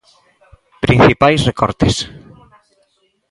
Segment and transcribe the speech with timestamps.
[0.83, 1.95] Principais recortes.